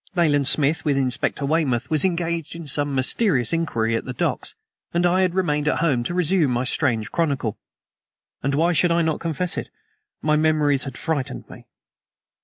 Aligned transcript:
Nayland 0.15 0.47
Smith, 0.47 0.83
with 0.83 0.97
Inspector 0.97 1.45
Weymouth, 1.45 1.91
was 1.91 2.03
engaged 2.03 2.55
in 2.55 2.65
some 2.65 2.95
mysterious 2.95 3.53
inquiry 3.53 3.95
at 3.95 4.03
the 4.03 4.13
docks, 4.13 4.55
and 4.95 5.05
I 5.05 5.21
had 5.21 5.35
remained 5.35 5.67
at 5.67 5.77
home 5.77 6.01
to 6.05 6.15
resume 6.15 6.49
my 6.49 6.63
strange 6.63 7.11
chronicle. 7.11 7.59
And 8.41 8.55
why 8.55 8.73
should 8.73 8.91
I 8.91 9.03
not 9.03 9.19
confess 9.19 9.59
it? 9.59 9.69
my 10.19 10.35
memories 10.35 10.85
had 10.85 10.97
frightened 10.97 11.47
me. 11.51 11.67